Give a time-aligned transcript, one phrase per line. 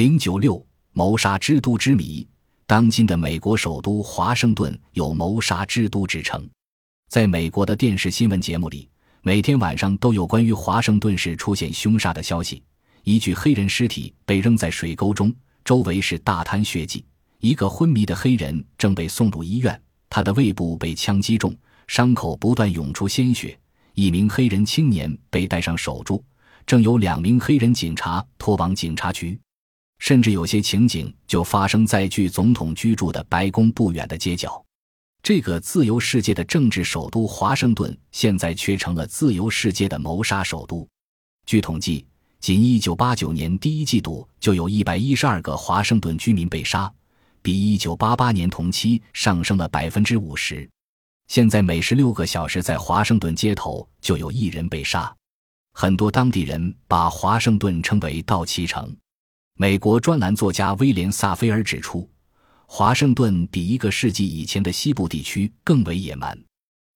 [0.00, 2.26] 零九六谋杀之都之谜，
[2.66, 6.48] 当今的美国首都华盛顿有谋杀之都之称。
[7.10, 8.88] 在美国的电视新闻节目里，
[9.20, 12.62] 每天晚上都有关于华盛顿市出现凶杀的消息。
[13.02, 15.30] 一具黑人尸体被扔在水沟中，
[15.66, 17.04] 周围是大滩血迹。
[17.40, 19.78] 一个昏迷的黑人正被送入医院，
[20.08, 21.54] 他的胃部被枪击中，
[21.88, 23.54] 伤口不断涌出鲜血。
[23.92, 26.18] 一名黑人青年被带上手镯，
[26.64, 29.38] 正有两名黑人警察拖往警察局。
[30.00, 34.60] 甚至有些情景就发生在距总统居住的白宫不远的街角。
[35.22, 40.88] 这个自由世界的政治首都华盛顿，现在却成了自由世界的谋杀首都。
[41.46, 42.06] 据统计，
[42.40, 46.90] 仅1989年第一季度就有一百一十二个华盛顿居民被杀，
[47.42, 50.68] 比1988年同期上升了百分之五十。
[51.28, 55.14] 现在每十六个小时在华盛顿街头就有一人被杀。
[55.74, 58.96] 很多当地人把华盛顿称为“盗旗城”。
[59.60, 62.08] 美国专栏作家威廉·萨菲尔指出，
[62.64, 66.34] 华盛顿比一个世纪以前的西部地区更为野蛮。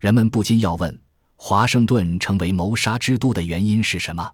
[0.00, 0.98] 人们不禁要问：
[1.34, 4.32] 华盛顿成为谋杀之都的原因是什么？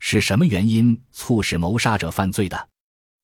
[0.00, 2.68] 是什么原因促使谋杀者犯罪的？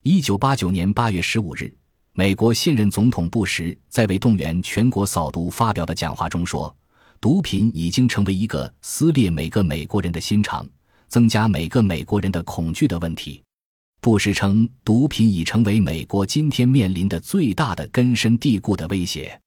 [0.04, 1.76] 一九八九年八月十五日，
[2.12, 6.72] 美国现任总统布什在为动员全国扫毒发表的讲话中说
[7.20, 10.64] ：“毒品已经成为一个撕裂每个美国人的心肠、
[11.08, 13.42] 增加每个美国人的恐惧的问题。”
[14.00, 19.38] 布什称，毒品已成为美国今天面临的最大的根深蒂固的威胁。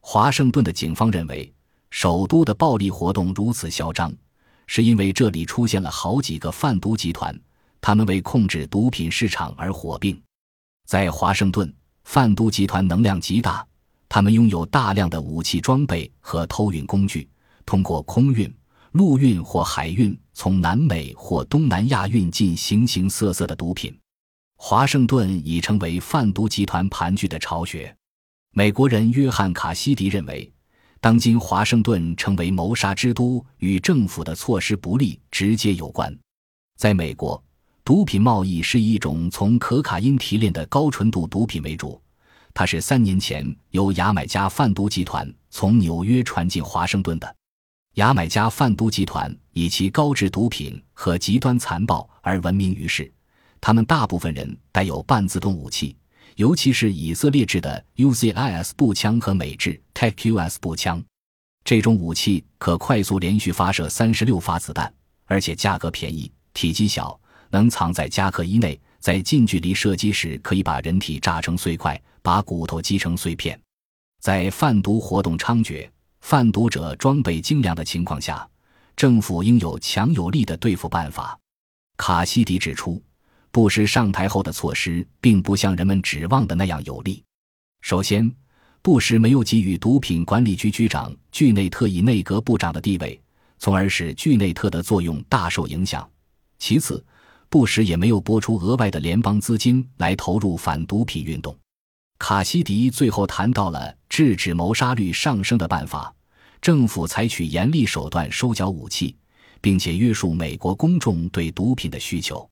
[0.00, 1.50] 华盛顿的警方认为，
[1.90, 4.12] 首都的暴力活动如此嚣张，
[4.66, 7.38] 是因为这里出现了好几个贩毒集团，
[7.80, 10.20] 他们为控制毒品市场而火并。
[10.84, 11.72] 在华盛顿，
[12.02, 13.64] 贩毒集团能量极大，
[14.08, 17.28] 他们拥有大量的武器装备和偷运工具，
[17.64, 18.52] 通过空运。
[18.92, 23.96] 陆运或海运，从南美或东南亚运进形形色色的毒品。
[24.56, 27.94] 华盛顿已成为贩毒集团盘踞的巢穴。
[28.52, 30.52] 美国人约翰·卡西迪认为，
[31.00, 36.14] 当今华盛顿成为谋杀之都与政府的措施不力直接有关。
[36.76, 37.42] 在美国，
[37.82, 41.98] 毒品贸易是一种从可卡因提炼的高纯度毒品为主，
[42.52, 47.36] 它是三年前由牙买加贩毒集团从纽约传进华盛顿的。
[47.94, 53.12] 牙买加贩毒集团以其高质毒品和极端残暴而闻名于世，
[53.60, 55.94] 他们大部分人带有半自动武器，
[56.36, 61.02] 尤其是以色列制的 UZIS 步枪和美制 TechUS 步枪。
[61.64, 64.90] 这种武器可快速连续发射三十六发子弹，
[65.26, 67.20] 而且价格便宜，体积小，
[67.50, 73.60] 能藏在夹克衣内，在近距离射击时可以把人体炸成碎块，把骨头击成碎片。
[74.18, 75.86] 在贩毒活动猖獗。
[76.22, 78.48] 贩毒者装备精良的情况下，
[78.96, 81.38] 政府应有强有力的对付办法。
[81.98, 83.02] 卡西迪指出，
[83.50, 87.22] 布什上台后的措施并不像人们指望的那样有力。
[87.82, 88.32] 首先，
[88.80, 93.20] 布什没有给予毒品管理局局长巨内特以内阁部长的地位，
[93.58, 96.08] 从而使巨内特的作用大受影响。
[96.58, 97.04] 其次，
[97.48, 101.54] 布什也没有拨出额外的联邦资金来投入反毒品运动。
[102.22, 106.14] 卡西迪最后谈到了制止谋杀率上升的办法：
[106.60, 109.16] 政府采取严厉手段收缴武器，
[109.60, 112.48] 并且约束美国公众对毒品的需求。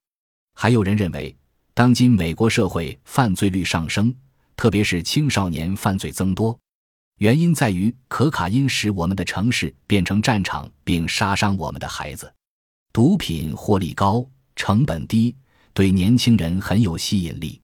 [0.55, 1.33] 还有人认为，
[1.73, 4.13] 当今美国社会犯罪率上升，
[4.57, 6.59] 特别是青少年犯罪增多，
[7.19, 12.35] 原因在于可卡因使我们的城市变成战场，并杀伤我们的孩子。
[12.93, 14.27] 毒品获利高、
[14.57, 15.37] 成本低，
[15.73, 17.60] 对年轻人很有吸引力。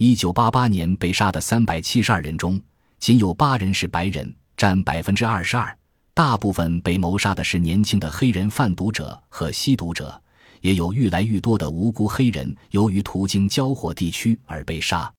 [0.00, 2.60] 一九八八年被杀的三百七十二人中，
[3.00, 5.76] 仅有八人是白人，占百分之二十二。
[6.14, 10.22] 大部分被谋杀的是年轻的黑人贩毒者和吸毒者，
[10.60, 15.12] 也有愈来愈多的无辜黑人由于途经交火地区而被杀。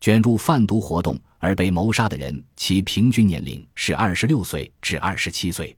[0.00, 5.76] 卷入贩毒活动而被谋杀的人，其平均年龄是二十六岁至二十七岁。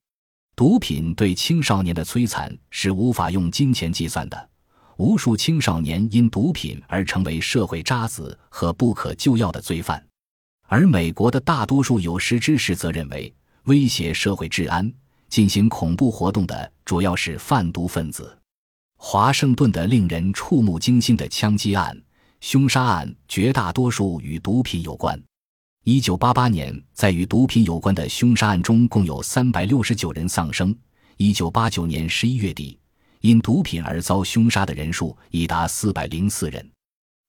[0.56, 4.48] 毒品对青少年的摧残是无法用金钱计算的。
[4.98, 10.04] 无数青少年因毒品而成为社会渣子和不可救药的罪犯，
[10.66, 13.32] 而美国的大多数有识之士则认为，
[13.64, 14.92] 威胁社会治安、
[15.28, 18.36] 进行恐怖活动的主要是贩毒分子。
[18.96, 21.96] 华盛顿的令人触目惊心的枪击案、
[22.40, 25.16] 凶杀案，绝大多数与毒品有关。
[25.84, 30.76] 一九八八年，在与毒品有关的凶杀案中，共有三百六十九人丧生。
[31.18, 32.76] 一九八九年十一月底。
[33.20, 36.70] 因毒品而遭凶杀的人数已达四百零四人，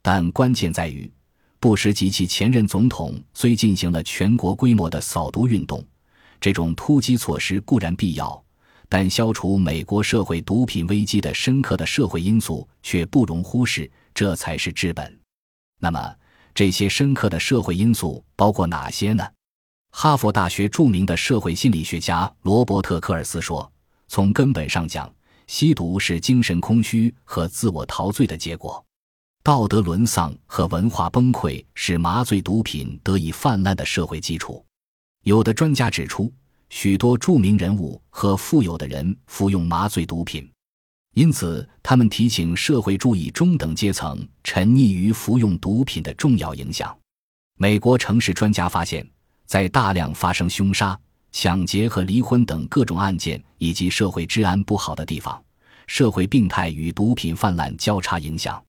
[0.02, 1.12] 但关键在于，
[1.60, 5.84] 布什及其前任总统虽进行了全国规模的扫毒运动，
[6.40, 8.44] 这种突击措施固然必要，
[8.88, 15.20] 但消除美国社会毒品危机的深刻的社会因素却不容忽视，这才是治本。
[15.80, 16.16] 那么，
[16.54, 19.26] 这些深刻的社会因素包括哪些呢？
[19.92, 23.72] 哈佛大学著名的社会心理学家罗伯特·科尔斯说
[24.08, 25.12] ：“从根本上讲，
[25.50, 28.86] 吸毒是精神空虚和自我陶醉的结果。
[29.42, 34.64] 道德沦丧和文化崩溃是麻醉毒品得以泛滥的社会基础。”
[35.26, 36.32] 有的专家指出，
[36.70, 40.48] 许多著名人物和富有的人服用麻醉毒品，
[41.16, 46.96] 因此他们提醒社会注意中等阶层沉溺于服用毒品的重要影响。
[47.58, 49.04] 美国城市专家发现。
[49.50, 50.96] 在大量发生凶杀、
[51.32, 55.42] 抢劫和离婚等各种案件以及社会治安不好的地方，
[55.88, 58.62] 社会病态与毒品泛滥交叉影响。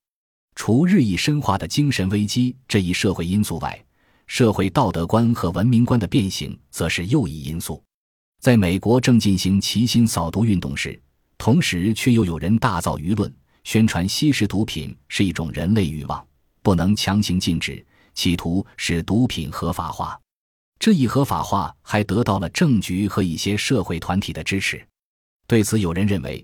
[0.55, 3.83] 除日益深化的精神危机这一社会因素外，
[4.27, 7.81] 社会道德观和文明观的变形则是又一因素。
[8.39, 10.99] 在美国正进行齐心扫毒运动时，
[11.37, 16.23] 同时却又有人大造舆论，宣传吸食毒品是一种人类欲望，
[16.61, 20.20] 不能强行禁止，企图使毒品合法化。
[20.81, 24.83] 这一合法化还得到了政局和一些社会团体的支持。
[25.45, 26.43] 对此，有人认为，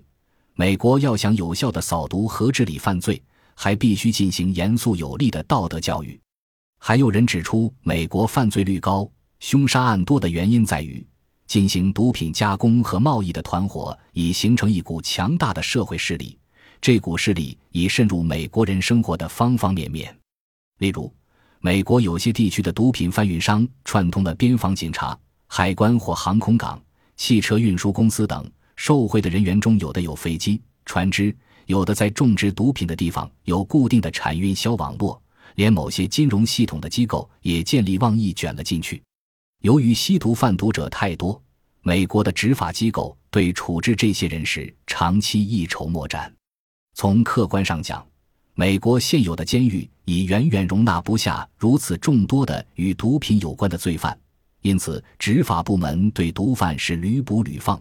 [0.54, 3.20] 美国要想有效的扫毒和治理犯罪，
[3.56, 6.16] 还必须进行严肃有力的道德教育。
[6.78, 11.04] 还有人指出，美国犯罪率高、凶杀案多的原因在于，
[11.48, 16.38] 进行毒品加工和贸易的团伙已形成一股强大的社会势力，
[16.80, 20.16] 这股势力已渗入美国人生活的方方面面，
[20.78, 21.12] 例如。
[21.60, 25.18] 美国有些地区的毒品贩运商串通了边防警察、
[25.48, 26.80] 海关或航空港、
[27.16, 28.48] 汽车运输公司等。
[28.76, 35.20] 受贿的人员中，有的有飞机、船只，有的在种植毒品的地方有固定的产运销网络，
[35.56, 39.02] 连某些金融系统的机构也见利忘义卷了进去。
[39.62, 41.42] 由于吸毒贩毒者太多，
[41.82, 46.32] 美国的执法机构对处置这些人时长期一筹莫展。
[46.94, 48.06] 从客观上讲，
[48.58, 54.18] 美国现有的监狱已远远容纳不下如此众多的与毒品有关的罪犯，
[54.62, 57.80] 因此执法部门对毒贩是屡捕屡放，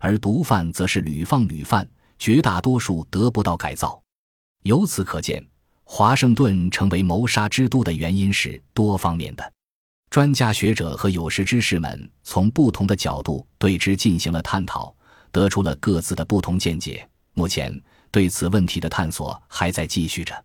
[0.00, 1.86] 而毒贩则是屡放屡犯，
[2.18, 4.02] 绝大多数得不到改造。
[4.62, 5.46] 由此可见，
[5.84, 9.52] 华盛顿成为谋杀之都的原因是多方面的。
[10.08, 14.96] 专家学者和有识之士们从不同的角度对之进行了探讨，
[15.30, 17.06] 得出了各自的不同见解。
[17.34, 17.78] 目前。
[18.14, 20.44] 对此问题的探索还在继续着。